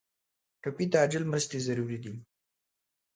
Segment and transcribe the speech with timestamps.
[0.61, 2.13] ټپي ته عاجل مرستې ضروري دي.